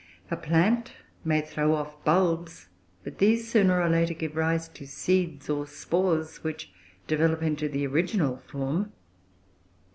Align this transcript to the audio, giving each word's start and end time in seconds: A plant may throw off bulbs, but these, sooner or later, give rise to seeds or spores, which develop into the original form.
A 0.31 0.35
plant 0.35 0.93
may 1.23 1.41
throw 1.41 1.75
off 1.75 2.03
bulbs, 2.03 2.69
but 3.03 3.19
these, 3.19 3.47
sooner 3.47 3.79
or 3.79 3.87
later, 3.87 4.15
give 4.15 4.35
rise 4.35 4.67
to 4.69 4.87
seeds 4.87 5.47
or 5.47 5.67
spores, 5.67 6.43
which 6.43 6.71
develop 7.05 7.43
into 7.43 7.69
the 7.69 7.85
original 7.85 8.37
form. 8.37 8.93